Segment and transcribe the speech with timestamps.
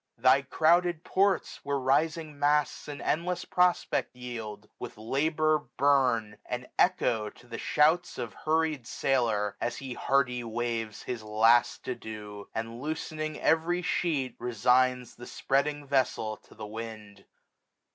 [0.17, 1.59] Thy crowded ports.
[1.61, 7.45] Where rising masts an endless prospect yield j 1461 With labour burn; and echo to
[7.45, 13.83] the shouts Of hurried sailor, as he hearty waves His last adieu; and loosening every
[13.83, 14.35] sheet.
[14.39, 17.25] Resigns the spreading vessel to the wind.